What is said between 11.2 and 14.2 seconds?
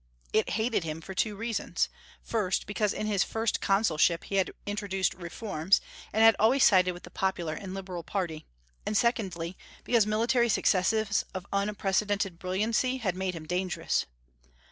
of unprecedented brilliancy had made him dangerous.